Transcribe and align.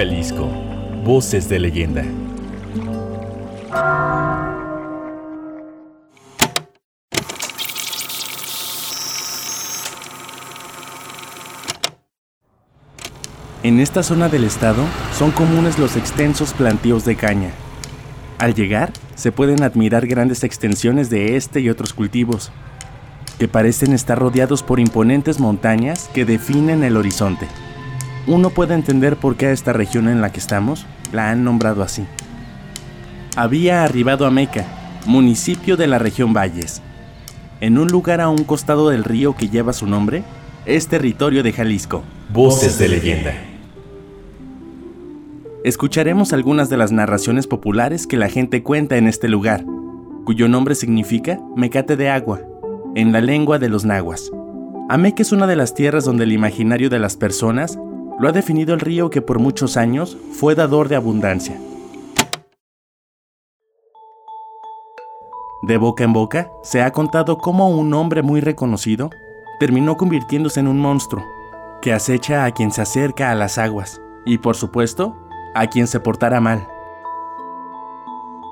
Jalisco, 0.00 0.48
voces 1.04 1.46
de 1.50 1.58
leyenda. 1.58 2.02
En 13.62 13.78
esta 13.78 14.02
zona 14.02 14.30
del 14.30 14.44
estado 14.44 14.82
son 15.18 15.32
comunes 15.32 15.78
los 15.78 15.96
extensos 15.96 16.54
plantíos 16.54 17.04
de 17.04 17.16
caña. 17.16 17.50
Al 18.38 18.54
llegar, 18.54 18.94
se 19.16 19.32
pueden 19.32 19.62
admirar 19.62 20.06
grandes 20.06 20.44
extensiones 20.44 21.10
de 21.10 21.36
este 21.36 21.60
y 21.60 21.68
otros 21.68 21.92
cultivos, 21.92 22.50
que 23.38 23.48
parecen 23.48 23.92
estar 23.92 24.18
rodeados 24.18 24.62
por 24.62 24.80
imponentes 24.80 25.38
montañas 25.40 26.08
que 26.14 26.24
definen 26.24 26.84
el 26.84 26.96
horizonte. 26.96 27.48
Uno 28.26 28.50
puede 28.50 28.74
entender 28.74 29.16
por 29.16 29.36
qué 29.36 29.46
a 29.46 29.52
esta 29.52 29.72
región 29.72 30.08
en 30.08 30.20
la 30.20 30.30
que 30.30 30.40
estamos 30.40 30.86
la 31.12 31.30
han 31.30 31.44
nombrado 31.44 31.82
así. 31.82 32.04
Había 33.36 33.84
arribado 33.84 34.26
a 34.26 34.30
Meca, 34.30 34.66
municipio 35.06 35.76
de 35.76 35.86
la 35.86 35.98
región 35.98 36.32
Valles. 36.32 36.82
En 37.60 37.78
un 37.78 37.88
lugar 37.88 38.20
a 38.20 38.28
un 38.28 38.44
costado 38.44 38.90
del 38.90 39.04
río 39.04 39.34
que 39.34 39.48
lleva 39.48 39.72
su 39.72 39.86
nombre, 39.86 40.22
es 40.66 40.88
territorio 40.88 41.42
de 41.42 41.52
Jalisco. 41.52 42.02
Voces 42.32 42.78
de 42.78 42.88
leyenda. 42.88 43.32
Escucharemos 45.64 46.32
algunas 46.32 46.70
de 46.70 46.76
las 46.76 46.90
narraciones 46.90 47.46
populares 47.46 48.06
que 48.06 48.16
la 48.16 48.28
gente 48.28 48.62
cuenta 48.62 48.96
en 48.96 49.06
este 49.06 49.28
lugar, 49.28 49.64
cuyo 50.24 50.48
nombre 50.48 50.74
significa 50.74 51.38
mecate 51.54 51.96
de 51.96 52.08
agua, 52.08 52.40
en 52.94 53.12
la 53.12 53.20
lengua 53.20 53.58
de 53.58 53.68
los 53.68 53.84
nahuas. 53.84 54.30
Ameca 54.88 55.22
es 55.22 55.32
una 55.32 55.46
de 55.46 55.56
las 55.56 55.74
tierras 55.74 56.04
donde 56.04 56.24
el 56.24 56.32
imaginario 56.32 56.88
de 56.88 56.98
las 56.98 57.16
personas 57.16 57.78
lo 58.20 58.28
ha 58.28 58.32
definido 58.32 58.74
el 58.74 58.80
río 58.80 59.08
que 59.08 59.22
por 59.22 59.38
muchos 59.38 59.78
años 59.78 60.18
fue 60.32 60.54
dador 60.54 60.88
de 60.88 60.96
abundancia. 60.96 61.58
De 65.62 65.78
boca 65.78 66.04
en 66.04 66.12
boca 66.12 66.50
se 66.62 66.82
ha 66.82 66.92
contado 66.92 67.38
cómo 67.38 67.70
un 67.70 67.94
hombre 67.94 68.20
muy 68.20 68.42
reconocido 68.42 69.08
terminó 69.58 69.96
convirtiéndose 69.96 70.60
en 70.60 70.68
un 70.68 70.78
monstruo 70.78 71.24
que 71.80 71.94
acecha 71.94 72.44
a 72.44 72.52
quien 72.52 72.72
se 72.72 72.82
acerca 72.82 73.30
a 73.30 73.34
las 73.34 73.56
aguas 73.56 74.02
y 74.26 74.36
por 74.36 74.54
supuesto 74.54 75.16
a 75.54 75.68
quien 75.68 75.86
se 75.86 75.98
portara 75.98 76.40
mal. 76.40 76.68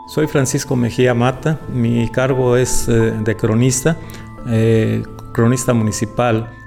Soy 0.06 0.28
Francisco 0.28 0.76
Mejía 0.76 1.12
Mata, 1.12 1.60
mi 1.68 2.08
cargo 2.08 2.56
es 2.56 2.88
eh, 2.88 2.92
de 2.92 3.36
cronista, 3.36 3.98
eh, 4.46 5.02
cronista 5.34 5.74
municipal. 5.74 6.57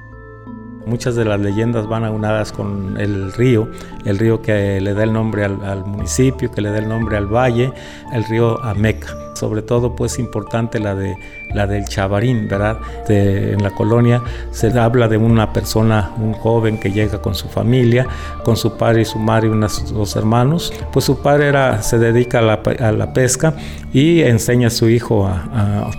Muchas 0.92 1.16
de 1.16 1.24
las 1.24 1.40
leyendas 1.40 1.88
van 1.88 2.04
aunadas 2.04 2.52
con 2.52 2.98
el 3.00 3.32
río, 3.32 3.70
el 4.04 4.20
río 4.20 4.42
que 4.42 4.82
le 4.82 4.94
da 4.94 5.04
el 5.04 5.14
nombre 5.14 5.46
al, 5.46 5.86
municipio, 5.86 6.52
que 6.52 6.60
le 6.60 6.70
da 6.70 6.80
el 6.80 6.90
nombre 6.90 7.16
al 7.16 7.28
valle, 7.28 7.72
el 8.12 8.26
río 8.26 8.62
Ameca. 8.62 9.16
Sobre 9.34 9.62
todo, 9.62 9.96
pues 9.96 10.20
importante 10.20 10.80
la 10.80 10.94
de 10.94 11.16
la 11.54 11.68
del 11.68 11.86
Chavarín, 11.86 12.48
¿verdad? 12.48 12.78
en 13.08 13.62
la 13.62 13.72
colonia 13.72 14.22
se 14.52 14.68
habla 14.80 15.08
de 15.08 15.18
una 15.18 15.54
persona, 15.54 16.12
un 16.18 16.34
joven 16.34 16.78
que 16.80 16.92
llega 16.92 17.22
con 17.22 17.36
su 17.36 17.48
familia, 17.48 18.08
con 18.44 18.56
su 18.56 18.78
padre 18.78 19.02
y 19.02 19.06
su 19.06 19.20
madre 19.20 19.48
y 19.48 19.52
unos 19.52 19.94
dos 19.94 20.16
hermanos. 20.16 20.74
Pues 20.92 21.06
su 21.06 21.22
padre 21.22 21.52
se 21.82 21.98
dedica 21.98 22.40
a 22.40 22.92
la, 22.92 23.14
pesca 23.14 23.56
y 23.94 24.22
enseña 24.22 24.68
a 24.68 24.70
su 24.70 24.90
hijo 24.90 25.28
a, 25.28 25.90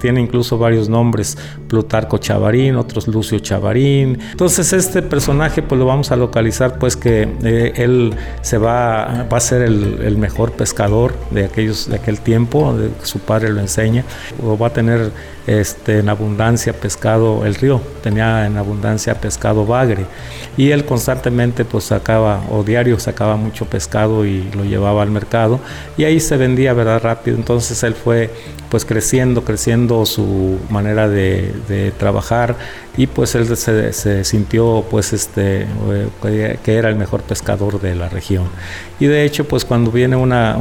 tiene 0.00 0.20
incluso 0.20 0.58
varios 0.58 0.88
nombres, 0.88 1.36
Plutarco 1.72 2.18
Chavarín, 2.18 2.76
otros 2.76 3.08
Lucio 3.08 3.38
Chavarín. 3.38 4.18
Entonces 4.32 4.74
este 4.74 5.00
personaje 5.00 5.62
pues 5.62 5.78
lo 5.78 5.86
vamos 5.86 6.12
a 6.12 6.16
localizar 6.16 6.78
pues 6.78 6.98
que 6.98 7.26
eh, 7.42 7.72
él 7.76 8.14
se 8.42 8.58
va, 8.58 9.26
va 9.32 9.38
a 9.38 9.40
ser 9.40 9.62
el, 9.62 10.18
mejor 10.18 10.52
pescador 10.52 11.14
de 11.30 11.46
aquellos 11.46 11.88
de 11.88 11.96
aquel 11.96 12.20
tiempo, 12.20 12.76
su 13.02 13.20
padre 13.20 13.48
lo 13.54 13.60
enseña, 13.60 14.04
o 14.44 14.58
va 14.58 14.66
a 14.66 14.72
tener 14.74 15.12
este, 15.46 16.00
en 16.00 16.10
abundancia 16.10 16.74
pescado 16.74 17.46
el 17.46 17.54
río, 17.54 17.80
tenía 18.02 18.46
en 18.46 18.58
abundancia 18.58 19.14
pescado 19.14 19.64
bagre. 19.64 20.04
Y 20.58 20.72
él 20.72 20.84
constantemente 20.84 21.64
pues 21.64 21.84
sacaba 21.84 22.42
o 22.50 22.62
diario 22.62 22.98
sacaba 22.98 23.36
mucho 23.36 23.64
pescado 23.64 24.26
y 24.26 24.42
lo 24.54 24.64
llevaba 24.64 25.02
al 25.02 25.10
mercado. 25.10 25.58
Y 25.96 26.04
ahí 26.04 26.20
se 26.20 26.36
vendía 26.36 26.74
verdad 26.74 27.00
rápido. 27.02 27.38
Entonces 27.38 27.82
él 27.82 27.94
fue 27.94 28.30
pues 28.72 28.86
creciendo 28.86 29.44
creciendo 29.44 30.06
su 30.06 30.58
manera 30.70 31.06
de, 31.06 31.92
trabajar. 31.98 32.56
Y 32.96 33.06
pues 33.06 33.34
él 33.34 33.54
se, 33.54 34.24
sintió 34.24 34.86
pues 34.90 35.12
este 35.12 35.66
eh, 36.24 36.58
que 36.64 36.74
era 36.74 36.88
el 36.88 36.96
mejor 36.96 37.20
pescador 37.20 37.82
de 37.82 37.94
la 37.94 38.08
región. 38.08 38.46
Y 38.98 39.04
de 39.04 39.26
hecho 39.26 39.46
pues 39.46 39.66
cuando 39.66 39.90
viene 39.90 40.16
una 40.16 40.56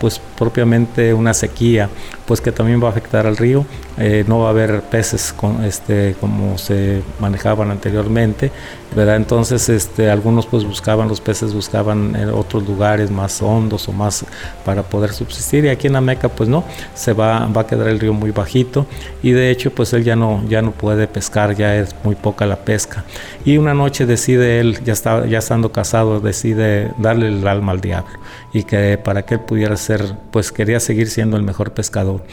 pues 0.00 0.20
propiamente 0.38 1.12
una 1.12 1.34
sequía, 1.34 1.90
pues 2.26 2.40
que 2.40 2.50
también 2.50 2.82
va 2.82 2.86
a 2.88 2.90
afectar 2.90 3.26
al 3.26 3.36
río. 3.36 3.66
Eh, 3.98 4.24
no 4.26 4.38
va 4.38 4.46
a 4.46 4.50
haber 4.50 4.80
peces 4.80 5.34
con, 5.36 5.62
este, 5.62 6.16
como 6.18 6.56
se 6.56 7.02
manejaban 7.18 7.70
anteriormente, 7.70 8.50
¿verdad? 8.96 9.16
Entonces, 9.16 9.68
este, 9.68 10.08
algunos 10.08 10.46
pues 10.46 10.64
buscaban, 10.64 11.06
los 11.06 11.20
peces 11.20 11.52
buscaban 11.52 12.16
en 12.16 12.30
otros 12.30 12.66
lugares 12.66 13.10
más 13.10 13.42
hondos 13.42 13.88
o 13.88 13.92
más 13.92 14.24
para 14.64 14.82
poder 14.84 15.12
subsistir. 15.12 15.66
Y 15.66 15.68
aquí 15.68 15.88
en 15.88 15.96
Ameca, 15.96 16.30
pues 16.30 16.48
no, 16.48 16.64
se 16.94 17.12
va, 17.12 17.46
va 17.46 17.62
a 17.62 17.66
quedar 17.66 17.88
el 17.88 18.00
río 18.00 18.14
muy 18.14 18.30
bajito 18.30 18.86
y 19.22 19.32
de 19.32 19.50
hecho, 19.50 19.70
pues 19.74 19.92
él 19.92 20.02
ya 20.02 20.16
no, 20.16 20.42
ya 20.48 20.62
no 20.62 20.70
puede 20.70 21.06
pescar, 21.06 21.54
ya 21.54 21.76
es 21.76 21.94
muy 22.02 22.14
poca 22.14 22.46
la 22.46 22.56
pesca. 22.56 23.04
Y 23.44 23.58
una 23.58 23.74
noche 23.74 24.06
decide 24.06 24.60
él, 24.60 24.82
ya, 24.82 24.94
está, 24.94 25.26
ya 25.26 25.40
estando 25.40 25.72
casado, 25.72 26.20
decide 26.20 26.92
darle 26.96 27.28
el 27.28 27.46
alma 27.46 27.72
al 27.72 27.82
diablo 27.82 28.18
y 28.52 28.64
que 28.64 28.98
para 28.98 29.22
que 29.22 29.34
él 29.34 29.40
pudiera 29.40 29.76
ser, 29.76 29.89
pues 30.30 30.52
quería 30.52 30.80
seguir 30.80 31.08
siendo 31.08 31.36
el 31.36 31.42
mejor 31.42 31.72
pescador. 31.72 32.24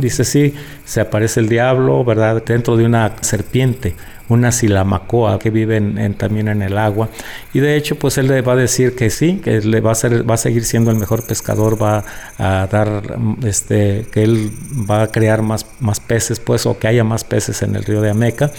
Dice, 0.00 0.24
sí, 0.24 0.54
se 0.84 1.00
aparece 1.00 1.40
el 1.40 1.48
diablo, 1.48 2.04
¿verdad? 2.04 2.42
Dentro 2.44 2.76
de 2.76 2.84
una 2.84 3.14
serpiente, 3.20 3.94
una 4.30 4.52
silamacoa 4.52 5.38
que 5.38 5.50
vive 5.50 5.80
también 6.16 6.48
en 6.48 6.62
el 6.62 6.78
agua. 6.78 7.08
Y 7.52 7.58
de 7.58 7.76
hecho, 7.76 7.96
pues 7.96 8.16
él 8.16 8.28
le 8.28 8.42
va 8.42 8.52
a 8.52 8.56
decir 8.56 8.94
que 8.94 9.10
sí, 9.10 9.40
que 9.42 9.60
le 9.60 9.80
va 9.80 9.92
a, 9.92 9.94
ser, 9.96 10.28
va 10.28 10.34
a 10.34 10.38
seguir 10.38 10.64
siendo 10.64 10.92
el 10.92 10.96
mejor 10.96 11.26
pescador, 11.26 11.80
va 11.82 12.04
a 12.38 12.66
dar, 12.70 13.02
este, 13.44 14.06
que 14.12 14.22
él 14.22 14.52
va 14.88 15.02
a 15.02 15.06
crear 15.08 15.42
más, 15.42 15.66
más 15.80 15.98
peces, 15.98 16.38
pues, 16.38 16.64
o 16.64 16.78
que 16.78 16.86
haya 16.86 17.02
más 17.02 17.24
peces 17.24 17.62
en 17.62 17.74
el 17.74 17.84
río 17.84 18.00
de 18.00 18.10
Ameca. 18.10 18.52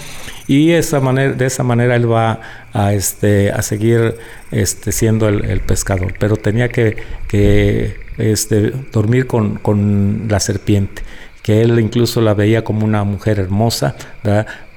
Y 0.45 0.71
esa 0.71 0.99
manera, 0.99 1.33
de 1.33 1.45
esa 1.45 1.63
manera 1.63 1.95
él 1.95 2.11
va 2.11 2.41
a, 2.73 2.93
este, 2.93 3.51
a 3.51 3.61
seguir 3.61 4.17
este, 4.51 4.91
siendo 4.91 5.29
el, 5.29 5.61
pescador. 5.61 6.13
Pero 6.19 6.35
tenía 6.35 6.67
que, 6.67 6.97
que 7.29 7.95
este, 8.17 8.73
dormir 8.91 9.25
con, 9.25 9.55
con 9.55 10.25
la 10.27 10.41
serpiente 10.41 11.01
que 11.41 11.61
él 11.61 11.79
incluso 11.79 12.21
la 12.21 12.33
veía 12.33 12.63
como 12.63 12.85
una 12.85 13.03
mujer 13.03 13.39
hermosa, 13.39 13.95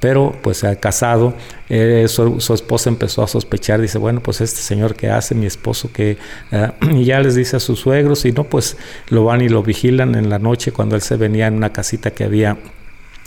pero 0.00 0.34
pues 0.42 0.64
casado, 0.80 1.34
eh, 1.69 2.06
su, 2.08 2.54
esposa 2.54 2.91
empezó 2.91 3.22
a 3.22 3.28
sospechar, 3.28 3.80
dice, 3.80 3.98
bueno, 3.98 4.20
pues 4.20 4.41
este 4.41 4.60
señor 4.60 4.94
que 4.94 5.10
hace, 5.10 5.34
mi 5.34 5.47
esposo 5.47 5.91
que, 5.92 6.16
ya 7.03 7.20
les 7.20 7.34
dice 7.34 7.56
a 7.56 7.60
sus 7.60 7.80
suegros, 7.80 8.24
y 8.24 8.32
no, 8.32 8.44
pues 8.44 8.76
lo 9.08 9.24
van 9.24 9.42
y 9.42 9.48
lo 9.48 9.62
vigilan 9.62 10.14
en 10.14 10.30
la 10.30 10.38
noche 10.38 10.72
cuando 10.72 10.97
él 10.97 11.03
se 11.03 11.16
venía 11.16 11.47
en 11.47 11.54
una 11.54 11.72
casita 11.72 12.12
que 12.12 12.24
había 12.24 12.56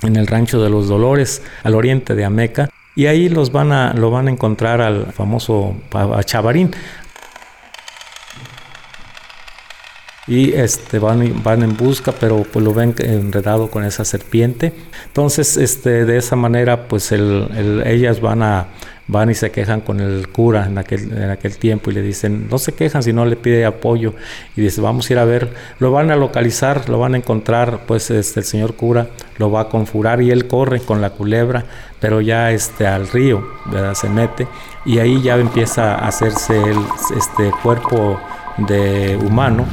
en 0.03 0.15
el 0.15 0.27
rancho 0.27 0.61
de 0.61 0.69
los 0.69 0.87
Dolores, 0.87 1.41
al 1.63 1.75
oriente 1.75 2.15
de 2.15 2.25
Ameca, 2.25 2.69
y 2.95 3.05
ahí 3.05 3.29
los 3.29 3.51
van 3.51 3.71
a, 3.71 3.93
lo 3.93 4.09
van 4.09 4.27
a 4.27 4.31
encontrar 4.31 4.81
al 4.81 5.13
famoso 5.13 5.75
Chavarín, 6.25 6.71
y 10.27 10.53
este, 10.53 11.00
van, 11.00 11.41
van 11.44 11.63
en 11.63 11.77
busca, 11.77 12.12
pero 12.12 12.44
pues 12.44 12.63
lo 12.63 12.74
ven 12.74 12.94
enredado 13.00 13.69
con 13.69 13.83
esa 13.83 14.03
serpiente. 14.03 14.74
Entonces, 15.07 15.57
este, 15.57 16.06
de 16.06 16.18
esa 16.18 16.35
manera, 16.35 16.88
pues 16.88 17.12
el, 17.12 17.83
ellas 17.85 18.19
van 18.19 18.44
a 18.44 18.68
van 19.07 19.29
y 19.29 19.35
se 19.35 19.51
quejan 19.51 19.81
con 19.81 20.01
el 20.01 20.27
cura 20.27 20.65
en 20.65 20.77
aquel, 20.77 21.12
en 21.13 21.29
aquel 21.29 21.57
tiempo 21.57 21.89
y 21.89 21.94
le 21.94 22.01
dicen, 22.01 22.47
no 22.50 22.57
se 22.57 22.74
quejan 22.74 23.01
si 23.03 23.13
no 23.13 23.25
le 23.25 23.38
pide 23.38 23.65
apoyo. 23.65 24.13
Y 24.56 24.62
dice, 24.62 24.81
vamos 24.81 25.09
a 25.09 25.13
ir 25.13 25.19
a 25.19 25.25
ver, 25.25 25.53
lo 25.79 25.91
van 25.91 26.12
a 26.12 26.15
localizar, 26.15 26.89
lo 26.89 27.00
van 27.00 27.13
a 27.13 27.18
encontrar, 27.18 27.81
pues 27.88 28.12
este, 28.12 28.41
el 28.41 28.45
señor 28.45 28.75
cura 28.75 29.07
lo 29.38 29.50
va 29.50 29.62
a 29.62 29.69
confurar 29.69 30.21
y 30.21 30.31
él 30.31 30.47
corre 30.47 30.81
con 30.81 31.00
la 31.00 31.12
culebra, 31.12 31.63
pero 32.00 32.21
ya 32.21 32.51
este, 32.51 32.85
al 32.85 33.07
río, 33.07 33.47
¿verdad? 33.71 33.94
Se 33.94 34.09
mete 34.09 34.47
y 34.85 35.00
ahí 35.00 35.21
ya 35.21 35.35
empieza 35.38 35.95
a 35.95 36.07
hacerse 36.07 36.62
el 36.62 36.77
este, 37.15 37.51
cuerpo 37.63 38.19
de 38.57 39.18
humano, 39.18 39.65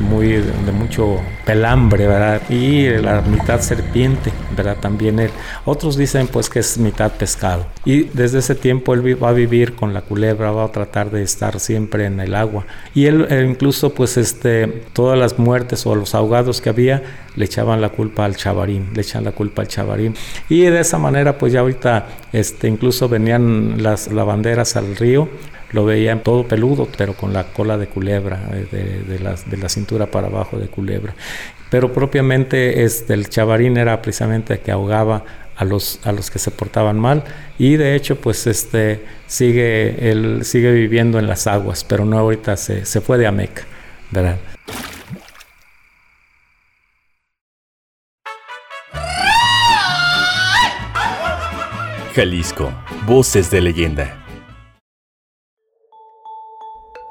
muy 0.00 0.28
de 0.28 0.72
mucho 0.72 1.20
pelambre, 1.44 2.06
¿verdad? 2.06 2.42
Y 2.48 2.88
la 2.88 3.20
mitad 3.22 3.60
serpiente, 3.60 4.32
¿verdad? 4.56 4.76
También 4.80 5.18
él. 5.18 5.30
Otros 5.64 5.96
dicen 5.96 6.28
pues 6.28 6.48
que 6.48 6.60
es 6.60 6.78
mitad 6.78 7.12
pescado. 7.12 7.66
Y 7.84 8.04
desde 8.04 8.38
ese 8.38 8.54
tiempo 8.54 8.94
él 8.94 9.22
va 9.22 9.30
a 9.30 9.32
vivir 9.32 9.74
con 9.74 9.92
la 9.92 10.02
culebra, 10.02 10.52
va 10.52 10.64
a 10.64 10.72
tratar 10.72 11.10
de 11.10 11.22
estar 11.22 11.58
siempre 11.60 12.06
en 12.06 12.20
el 12.20 12.34
agua. 12.34 12.66
Y 12.94 13.06
él, 13.06 13.26
incluso 13.48 13.94
pues 13.94 14.16
este, 14.16 14.66
todas 14.92 15.18
las 15.18 15.38
muertes 15.38 15.86
o 15.86 15.94
los 15.94 16.14
ahogados 16.14 16.60
que 16.60 16.70
había, 16.70 17.02
le 17.36 17.44
echaban 17.44 17.80
la 17.80 17.90
culpa 17.90 18.24
al 18.24 18.36
chavarín, 18.36 18.90
le 18.94 19.02
echan 19.02 19.24
la 19.24 19.32
culpa 19.32 19.62
al 19.62 19.68
chavarín. 19.68 20.14
Y 20.48 20.62
de 20.62 20.80
esa 20.80 20.98
manera 20.98 21.36
pues 21.38 21.52
ya 21.52 21.60
ahorita 21.60 22.06
este, 22.32 22.68
incluso 22.68 23.08
venían 23.08 23.82
las 23.82 24.10
lavanderas 24.12 24.76
al 24.76 24.96
río 24.96 25.28
lo 25.72 25.84
veían 25.84 26.22
todo 26.22 26.46
peludo, 26.46 26.88
pero 26.96 27.14
con 27.14 27.32
la 27.32 27.44
cola 27.44 27.76
de 27.76 27.86
culebra, 27.86 28.40
eh, 28.52 29.04
de, 29.06 29.18
la, 29.18 29.34
de 29.34 29.56
la 29.56 29.68
cintura 29.68 30.06
para 30.06 30.28
abajo 30.28 30.58
de 30.58 30.68
culebra. 30.68 31.14
Pero 31.70 31.92
propiamente 31.92 32.84
este, 32.84 33.14
el 33.14 33.28
chavarín 33.28 33.76
era 33.76 34.00
precisamente 34.00 34.60
que 34.60 34.70
ahogaba 34.70 35.24
a 35.56 35.64
los, 35.64 36.00
a 36.04 36.12
los 36.12 36.30
que 36.30 36.38
se 36.38 36.50
portaban 36.50 36.98
mal 36.98 37.24
y 37.58 37.76
de 37.76 37.96
hecho 37.96 38.20
pues 38.20 38.46
este 38.46 39.04
sigue 39.26 40.08
él 40.08 40.44
sigue 40.44 40.70
viviendo 40.70 41.18
en 41.18 41.26
las 41.26 41.48
aguas 41.48 41.82
pero 41.82 42.04
no 42.04 42.16
ahorita 42.16 42.56
se, 42.56 42.84
se 42.84 43.00
fue 43.00 43.18
de 43.18 43.26
Ameca 43.26 43.64
¿verdad? 44.12 44.38
Jalisco, 52.18 52.72
voces 53.06 53.48
de 53.48 53.60
leyenda. 53.60 54.27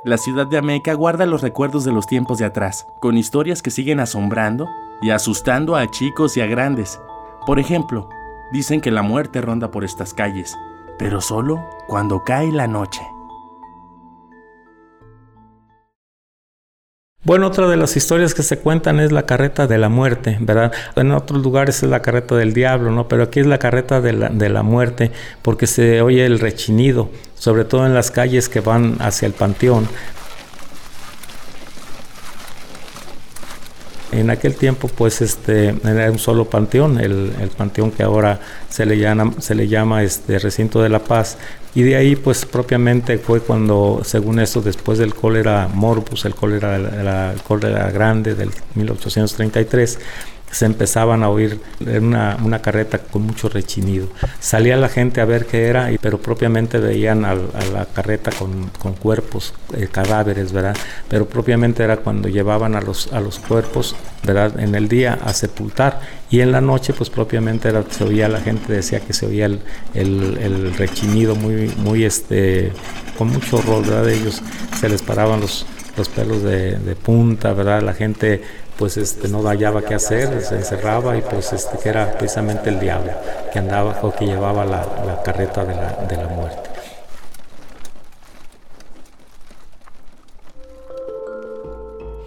La 0.08 0.18
ciudad 0.18 0.48
de 0.48 0.58
Ameca 0.58 0.94
guarda 0.94 1.26
los 1.26 1.42
recuerdos 1.42 1.84
de 1.84 1.92
los 1.92 2.08
tiempos 2.08 2.38
de 2.38 2.46
atrás, 2.46 2.88
con 3.02 3.18
historias 3.18 3.62
que 3.62 3.72
siguen 3.72 4.00
asombrando 4.00 4.70
y 5.02 5.10
asustando 5.10 5.76
a 5.76 5.86
chicos 5.92 6.38
y 6.38 6.40
a 6.40 6.46
grandes. 6.46 6.98
Por 7.46 7.60
ejemplo, 7.60 8.08
dicen 8.54 8.80
que 8.80 8.90
la 8.90 9.02
muerte 9.02 9.42
ronda 9.42 9.70
por 9.70 9.84
estas 9.84 10.14
calles, 10.14 10.58
pero 10.98 11.20
solo 11.20 11.70
cuando 11.88 12.24
cae 12.24 12.54
la 12.54 12.68
noche. 12.68 13.02
Bueno, 17.24 17.48
otra 17.48 17.68
de 17.68 17.76
las 17.76 17.98
historias 17.98 18.34
que 18.34 18.44
se 18.44 18.60
cuentan 18.60 19.00
es 19.00 19.12
la 19.12 19.26
carreta 19.26 19.68
de 19.68 19.78
la 19.78 19.90
muerte, 19.90 20.38
¿verdad? 20.40 20.72
En 20.96 21.12
otros 21.12 21.44
lugares 21.44 21.84
es 21.84 21.90
la 21.90 22.02
carreta 22.02 22.36
del 22.36 22.54
diablo, 22.54 22.92
¿no? 22.92 23.08
Pero 23.08 23.24
aquí 23.24 23.40
es 23.42 23.48
la 23.48 23.58
carreta 23.58 24.00
de 24.00 24.14
la, 24.14 24.30
de 24.30 24.50
la 24.50 24.64
muerte 24.64 25.12
porque 25.42 25.68
se 25.68 26.02
oye 26.02 26.26
el 26.26 26.40
rechinido, 26.40 27.10
sobre 27.36 27.66
todo 27.66 27.86
en 27.86 27.94
las 27.94 28.12
calles 28.12 28.48
que 28.48 28.62
van 28.62 28.98
hacia 29.00 29.26
el 29.26 29.34
panteón. 29.34 29.90
En 34.12 34.30
aquel 34.30 34.56
tiempo, 34.56 34.88
pues, 34.88 35.22
este, 35.22 35.76
era 35.84 36.10
un 36.10 36.20
solo 36.20 36.46
panteón, 36.46 37.00
el, 37.00 37.34
el 37.42 37.50
panteón 37.50 37.92
que 37.92 38.04
ahora 38.04 38.40
se 38.70 38.86
le 38.86 38.98
llama, 38.98 39.34
se 39.40 39.54
le 39.54 39.68
llama 39.68 40.04
este, 40.04 40.40
Recinto 40.40 40.82
de 40.82 40.90
la 40.90 41.00
Paz, 41.00 41.38
y 41.76 41.84
de 41.84 41.96
ahí, 41.96 42.16
pues, 42.16 42.46
propiamente 42.46 43.18
fue 43.18 43.42
cuando, 43.42 44.02
según 44.04 44.40
eso, 44.40 44.62
después 44.62 44.98
del 44.98 45.14
cólera 45.14 45.70
morbus, 45.74 46.26
el 46.26 46.36
cólera, 46.36 46.78
la, 46.78 47.34
el 47.34 47.42
cólera 47.42 47.92
grande 47.92 48.34
del 48.34 48.50
1833, 48.76 50.00
se 50.52 50.66
empezaban 50.66 51.24
a 51.24 51.30
oír 51.30 51.60
una, 51.80 52.38
una 52.44 52.62
carreta 52.62 53.00
con 53.00 53.24
mucho 53.24 53.50
rechinido. 53.50 54.08
Salía 54.40 54.78
la 54.78 54.90
gente 54.90 55.22
a 55.22 55.26
ver 55.26 55.46
qué 55.46 55.68
era, 55.68 55.90
pero 56.02 56.20
propiamente 56.20 56.80
veían 56.80 57.26
a, 57.26 57.36
la 57.36 57.86
carreta 57.94 58.32
con, 58.32 58.70
con 58.80 58.94
cuerpos, 58.94 59.54
eh, 59.74 59.88
cadáveres, 59.92 60.52
¿verdad? 60.52 60.76
Pero 61.10 61.28
propiamente 61.28 61.84
era 61.84 61.98
cuando 61.98 62.30
llevaban 62.30 62.76
a 62.76 62.82
los, 62.82 63.12
a 63.14 63.20
los 63.20 63.40
cuerpos, 63.40 63.96
¿verdad? 64.24 64.60
En 64.60 64.76
el 64.76 64.88
día 64.88 65.20
a 65.24 65.34
sepultar 65.34 66.00
y 66.30 66.42
en 66.42 66.52
la 66.52 66.62
noche, 66.62 66.94
pues 66.94 67.10
propiamente 67.10 67.70
era, 67.70 67.84
se 67.90 68.04
oía 68.04 68.28
la 68.28 68.42
gente, 68.42 68.74
decía 68.74 69.00
que 69.00 69.14
se 69.14 69.26
oía 69.26 69.46
el, 69.46 69.62
el, 69.94 70.38
el 70.38 70.74
rechinido 70.76 71.36
muy, 71.36 71.72
muy, 71.78 72.04
este, 72.04 72.72
con 73.18 73.30
mucho 73.30 73.58
horror, 73.58 73.86
¿verdad? 73.86 74.10
Ellos 74.10 74.42
se 74.80 74.90
les 74.90 75.02
paraban 75.02 75.42
los, 75.42 75.66
los 75.98 76.10
pelos 76.10 76.44
de, 76.44 76.96
punta, 77.04 77.54
¿verdad? 77.54 77.82
La 77.82 77.94
gente 77.94 78.42
pues 78.78 78.98
este, 78.98 79.28
no 79.28 79.42
hallaba 79.42 79.82
qué 79.82 79.96
hacer, 79.96 80.42
se 80.42 80.56
encerraba 80.56 81.18
y 81.18 81.22
pues 81.22 81.52
este, 81.52 81.78
que 81.80 81.90
era 81.90 82.12
precisamente 82.14 82.70
el 82.70 82.80
diablo 82.80 83.12
que 83.52 83.60
andaba 83.60 84.00
o 84.04 84.14
que 84.14 84.26
llevaba 84.26 84.66
la, 84.66 85.22
carreta 85.24 85.66
de 85.66 85.74
la, 85.74 86.06
de 86.08 86.18
la 86.18 86.28
muerte. 86.28 86.68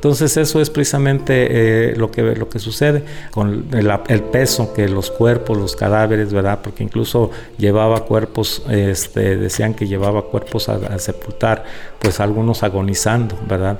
Entonces 0.01 0.35
eso 0.39 0.63
es 0.63 0.71
precisamente 0.71 1.91
eh, 1.91 1.95
lo, 1.95 2.11
que, 2.11 2.23
lo 2.23 2.49
que 2.49 2.59
sucede 2.59 3.05
con 3.33 3.67
el, 3.75 4.23
peso 4.23 4.73
que 4.73 4.89
los 4.89 5.11
cuerpos, 5.11 5.59
los 5.59 5.77
cadáveres, 5.77 6.33
¿verdad? 6.33 6.61
Porque 6.63 6.83
incluso 6.83 7.31
llevaba 7.59 8.07
cuerpos, 8.07 8.63
este, 8.71 9.37
decían 9.37 9.75
que 9.75 9.87
llevaba 9.87 10.23
cuerpos 10.23 10.71
a, 10.71 10.99
sepultar, 10.99 11.65
pues 12.01 12.19
algunos 12.19 12.63
agonizando, 12.63 13.37
¿verdad? 13.47 13.79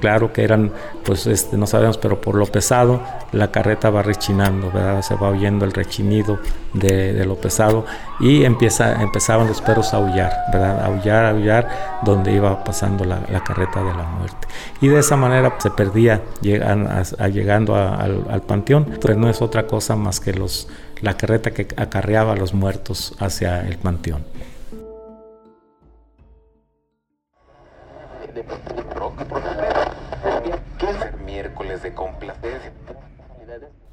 claro 0.00 0.32
que 0.32 0.44
eran, 0.44 0.70
pues 1.04 1.26
este, 1.26 1.56
no 1.56 1.66
sabemos, 1.66 1.96
pero 1.96 2.20
por 2.20 2.34
lo 2.34 2.44
pesado 2.46 3.00
la 3.32 3.50
carreta 3.50 3.88
va 3.88 4.02
rechinando, 4.02 4.70
¿verdad? 4.70 5.00
Se 5.00 5.14
va 5.14 5.30
oyendo 5.30 5.64
el 5.64 5.72
rechinido 5.72 6.38
de, 6.74 7.24
lo 7.24 7.36
pesado 7.36 7.86
y 8.20 8.44
empieza, 8.44 9.02
empezaban 9.02 9.48
los 9.48 9.62
perros 9.62 9.94
a 9.94 9.96
aullar, 9.96 10.32
¿verdad? 10.52 10.84
Aullar, 10.84 11.24
aullar 11.24 12.00
donde 12.02 12.32
iba 12.32 12.62
pasando 12.64 13.04
la, 13.06 13.20
carreta 13.42 13.82
de 13.82 13.94
la 13.94 14.04
muerte. 14.04 14.46
Y 14.82 14.88
de 14.88 14.98
esa 14.98 15.16
manera 15.16 15.54
se 15.58 15.70
perdía 15.70 16.20
llegando 16.42 17.74
al, 17.74 18.42
panteón, 18.46 18.98
pero 19.00 19.14
no 19.14 19.30
es 19.30 19.40
otra 19.40 19.66
cosa 19.66 19.96
más 19.96 20.20
que 20.20 20.34
los, 20.34 20.68
la 21.00 21.16
carreta 21.16 21.50
que 21.52 21.66
acarreaba 21.76 22.32
a 22.32 22.36
los 22.36 22.52
muertos 22.52 23.14
hacia 23.18 23.66
el 23.66 23.78
panteón. 23.78 24.22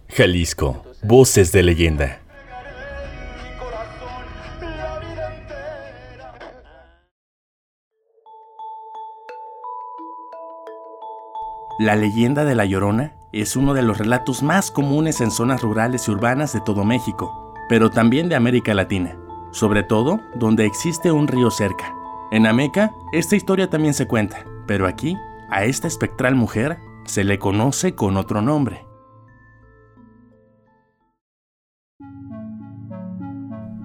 Jalisco, 0.10 0.84
voces 1.04 1.52
de 1.52 1.64
leyenda. 1.64 2.20
La 11.78 11.98
leyenda 11.98 12.46
de 12.46 12.56
La 12.56 12.64
Llorona 12.64 13.14
es 13.34 13.58
uno 13.58 13.74
de 13.74 13.82
los 13.82 13.98
relatos 13.98 14.44
más 14.44 14.72
comunes 14.72 15.20
en 15.20 15.30
zonas 15.30 15.62
rurales 15.62 16.08
y 16.08 16.12
urbanas 16.12 16.54
de 16.54 16.62
todo 16.62 16.86
México, 16.86 17.54
pero 17.68 17.90
también 17.90 18.30
de 18.30 18.36
América 18.36 18.74
Latina, 18.74 19.18
sobre 19.52 19.84
todo 19.84 20.22
donde 20.36 20.66
existe 20.66 21.12
un 21.12 21.28
río 21.28 21.52
cerca. 21.52 21.95
En 22.32 22.48
Ameca, 22.48 22.92
esta 23.14 23.36
historia 23.36 23.70
también 23.70 23.94
se 23.94 24.08
cuenta, 24.08 24.46
pero 24.68 24.88
aquí, 24.88 25.16
a 25.52 25.66
esta 25.66 25.88
espectral 25.88 26.36
mujer, 26.36 26.78
se 27.06 27.24
le 27.24 27.38
conoce 27.38 27.94
con 27.94 28.18
otro 28.18 28.42
nombre. 28.42 28.84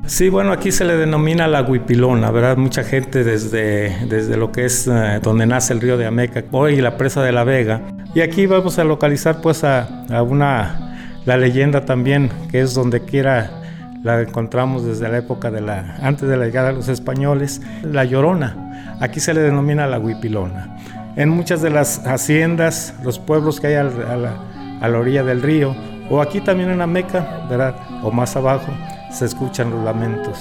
Sí, 0.06 0.28
bueno, 0.28 0.50
aquí 0.52 0.72
se 0.72 0.84
le 0.84 0.96
denomina 0.96 1.46
la 1.46 1.62
huipilona, 1.62 2.30
¿verdad? 2.30 2.56
Mucha 2.56 2.82
gente 2.82 3.22
desde, 3.22 4.06
desde 4.06 4.36
lo 4.36 4.50
que 4.50 4.64
es 4.64 4.88
eh, 4.88 5.20
donde 5.22 5.46
nace 5.46 5.72
el 5.72 5.80
río 5.80 5.96
de 5.98 6.06
Ameca, 6.06 6.42
hoy 6.50 6.80
la 6.80 6.96
presa 6.96 7.22
de 7.22 7.30
la 7.32 7.44
Vega. 7.44 7.82
Y 8.14 8.20
aquí 8.20 8.46
vamos 8.46 8.78
a 8.78 8.84
localizar 8.84 9.40
pues 9.40 9.62
a, 9.62 10.06
a 10.06 10.22
una, 10.22 11.20
la 11.26 11.36
leyenda 11.36 11.84
también, 11.84 12.30
que 12.50 12.60
es 12.60 12.74
donde 12.74 13.04
quiera 13.04 13.59
la 14.02 14.20
encontramos 14.20 14.84
desde 14.84 15.08
la 15.08 15.18
época 15.18 15.50
de 15.50 15.60
la, 15.60 15.96
antes 16.02 16.28
de 16.28 16.36
la 16.36 16.46
llegada 16.46 16.68
de 16.68 16.74
los 16.74 16.88
españoles, 16.88 17.60
la 17.82 18.04
Llorona. 18.04 18.96
Aquí 19.00 19.20
se 19.20 19.34
le 19.34 19.40
denomina 19.40 19.86
la 19.86 19.98
huipilona. 19.98 20.76
En 21.16 21.28
muchas 21.28 21.60
de 21.60 21.70
las 21.70 22.06
haciendas, 22.06 22.94
los 23.02 23.18
pueblos 23.18 23.60
que 23.60 23.68
hay 23.68 23.74
a, 23.74 23.84
la, 23.84 24.36
a 24.80 24.88
la 24.88 24.98
orilla 24.98 25.22
del 25.22 25.42
río, 25.42 25.74
o 26.08 26.20
aquí 26.20 26.40
también 26.40 26.70
en 26.70 26.80
Ameca, 26.80 27.46
¿verdad? 27.48 27.74
O 28.02 28.10
más 28.10 28.36
abajo, 28.36 28.72
se 29.10 29.26
escuchan 29.26 29.70
los 29.70 29.84
lamentos. 29.84 30.38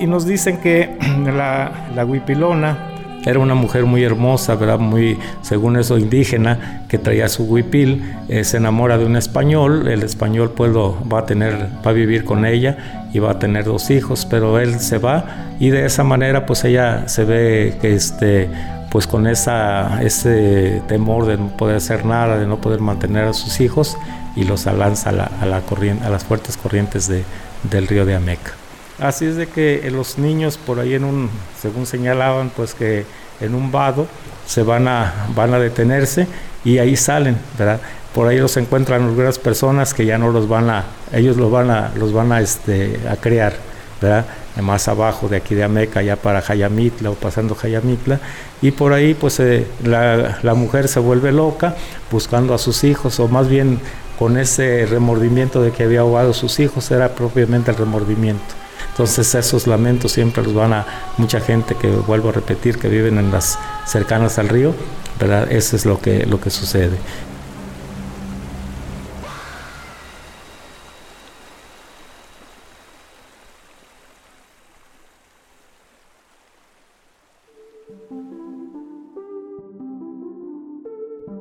Y 0.00 0.06
nos 0.06 0.24
dicen 0.26 0.58
que 0.60 0.96
la, 1.24 1.70
la 1.94 2.04
huipilona 2.04 2.97
era 3.28 3.40
una 3.40 3.54
mujer 3.54 3.84
muy 3.84 4.02
hermosa, 4.02 4.54
¿verdad? 4.54 4.78
Muy, 4.78 5.18
según 5.42 5.76
eso, 5.76 5.98
indígena, 5.98 6.84
que 6.88 6.96
traía 6.96 7.28
su 7.28 7.44
huipil, 7.44 8.02
eh, 8.28 8.42
se 8.42 8.56
enamora 8.56 8.96
de 8.96 9.04
un 9.04 9.16
español, 9.16 9.86
el 9.86 10.02
español 10.02 10.52
pues 10.56 10.72
va 10.74 11.18
a 11.18 11.26
tener, 11.26 11.68
va 11.86 11.90
a 11.90 11.92
vivir 11.92 12.24
con 12.24 12.46
ella 12.46 13.08
y 13.12 13.18
va 13.18 13.32
a 13.32 13.38
tener 13.38 13.66
dos 13.66 13.90
hijos, 13.90 14.24
pero 14.24 14.58
él 14.58 14.80
se 14.80 14.96
va 14.96 15.26
y 15.60 15.68
de 15.68 15.84
esa 15.84 16.04
manera 16.04 16.46
pues 16.46 16.64
ella 16.64 17.06
se 17.06 17.24
ve 17.24 17.76
que 17.82 17.94
este, 17.94 18.48
pues 18.90 19.06
con 19.06 19.26
esa, 19.26 20.02
ese 20.02 20.80
temor 20.88 21.26
de 21.26 21.36
no 21.36 21.48
poder 21.48 21.76
hacer 21.76 22.06
nada, 22.06 22.38
de 22.38 22.46
no 22.46 22.62
poder 22.62 22.80
mantener 22.80 23.24
a 23.24 23.34
sus 23.34 23.60
hijos 23.60 23.98
y 24.36 24.44
los 24.44 24.64
lanza 24.64 25.10
a, 25.10 25.12
la, 25.12 25.24
a, 25.24 26.06
a 26.06 26.10
las 26.10 26.24
fuertes 26.24 26.56
corrientes 26.56 27.08
de, 27.08 27.24
del 27.70 27.88
río 27.88 28.06
de 28.06 28.14
Ameca. 28.14 28.52
Así 28.98 29.26
es 29.26 29.36
de 29.36 29.46
que 29.46 29.88
los 29.92 30.18
niños 30.18 30.58
por 30.58 30.80
ahí 30.80 30.94
en 30.94 31.04
un, 31.04 31.30
según 31.60 31.86
señalaban, 31.86 32.50
pues 32.50 32.74
que 32.74 33.04
en 33.40 33.54
un 33.54 33.70
vado, 33.70 34.06
se 34.46 34.62
van 34.62 34.88
a, 34.88 35.28
van 35.36 35.54
a 35.54 35.58
detenerse 35.58 36.26
y 36.64 36.78
ahí 36.78 36.96
salen, 36.96 37.36
¿verdad? 37.56 37.80
Por 38.14 38.26
ahí 38.26 38.38
los 38.38 38.56
encuentran 38.56 39.02
algunas 39.02 39.38
personas 39.38 39.94
que 39.94 40.04
ya 40.04 40.18
no 40.18 40.30
los 40.30 40.48
van 40.48 40.70
a, 40.70 40.84
ellos 41.12 41.36
los 41.36 41.50
van 41.50 41.70
a, 41.70 41.92
los 41.94 42.12
van 42.12 42.32
a, 42.32 42.40
este, 42.40 42.98
a 43.08 43.16
crear, 43.16 43.54
¿verdad? 44.00 44.26
Más 44.60 44.88
abajo 44.88 45.28
de 45.28 45.36
aquí 45.36 45.54
de 45.54 45.62
Ameca, 45.62 46.02
ya 46.02 46.16
para 46.16 46.40
Jayamitla 46.40 47.10
o 47.10 47.14
pasando 47.14 47.54
Jayamitla, 47.54 48.18
y 48.60 48.72
por 48.72 48.92
ahí 48.92 49.14
pues 49.14 49.38
eh, 49.38 49.68
la, 49.84 50.38
la 50.42 50.54
mujer 50.54 50.88
se 50.88 50.98
vuelve 50.98 51.30
loca 51.30 51.76
buscando 52.10 52.54
a 52.54 52.58
sus 52.58 52.82
hijos, 52.82 53.20
o 53.20 53.28
más 53.28 53.48
bien 53.48 53.78
con 54.18 54.36
ese 54.36 54.84
remordimiento 54.86 55.62
de 55.62 55.70
que 55.70 55.84
había 55.84 56.00
ahogado 56.00 56.32
a 56.32 56.34
sus 56.34 56.58
hijos, 56.58 56.90
era 56.90 57.10
propiamente 57.10 57.70
el 57.70 57.76
remordimiento. 57.76 58.54
Entonces 58.98 59.32
esos 59.36 59.68
lamentos 59.68 60.10
siempre 60.10 60.42
los 60.42 60.54
van 60.54 60.72
a 60.72 60.84
mucha 61.18 61.38
gente 61.38 61.76
que 61.76 61.88
vuelvo 61.88 62.30
a 62.30 62.32
repetir 62.32 62.78
que 62.78 62.88
viven 62.88 63.16
en 63.18 63.30
las 63.30 63.56
cercanas 63.86 64.40
al 64.40 64.48
río, 64.48 64.74
¿verdad? 65.20 65.52
Eso 65.52 65.76
es 65.76 65.86
lo 65.86 66.00
que, 66.00 66.26
lo 66.26 66.40
que 66.40 66.50
sucede. 66.50 66.98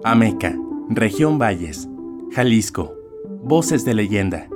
Ameca, 0.03 0.55
región 0.89 1.39
Valles, 1.39 1.87
Jalisco. 2.35 2.93
Voces 3.41 3.83
de 3.83 3.95
leyenda. 3.95 4.47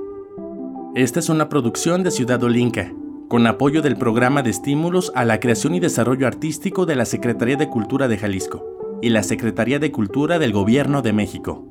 Esta 0.94 1.20
es 1.20 1.30
una 1.30 1.48
producción 1.48 2.04
de 2.04 2.12
Ciudad 2.12 2.44
Olinca, 2.44 2.92
con 3.30 3.48
apoyo 3.48 3.82
del 3.82 3.96
Programa 3.96 4.44
de 4.44 4.50
Estímulos 4.50 5.14
a 5.16 5.24
la 5.24 5.40
Creación 5.40 5.74
y 5.74 5.80
Desarrollo 5.80 6.28
Artístico 6.28 6.86
de 6.86 6.98
la 6.98 7.06
Secretaría 7.06 7.56
de 7.56 7.70
Cultura 7.70 8.10
de 8.10 8.18
Jalisco 8.18 9.00
y 9.02 9.08
la 9.10 9.24
Secretaría 9.24 9.80
de 9.80 9.94
Cultura 9.94 10.38
del 10.38 10.52
Gobierno 10.52 11.02
de 11.02 11.14
México. 11.14 11.66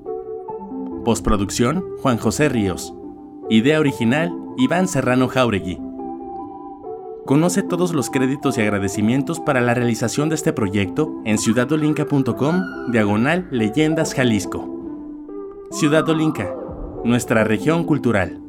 Postproducción, 1.04 1.84
Juan 2.00 2.16
José 2.16 2.48
Ríos. 2.48 2.94
Idea 3.50 3.78
original, 3.78 4.32
Iván 4.56 4.88
Serrano 4.88 5.28
Jauregui. 5.28 5.78
Conoce 7.26 7.62
todos 7.62 7.92
los 7.92 8.08
créditos 8.08 8.56
y 8.56 8.62
agradecimientos 8.62 9.38
para 9.38 9.60
la 9.60 9.74
realización 9.74 10.30
de 10.30 10.36
este 10.36 10.54
proyecto 10.54 11.20
en 11.26 11.36
ciudadolinca.com, 11.36 12.90
diagonal 12.90 13.48
Leyendas 13.50 14.14
Jalisco. 14.14 14.66
Ciudad 15.72 16.08
Olinca, 16.08 16.54
nuestra 17.04 17.44
región 17.44 17.84
cultural. 17.84 18.39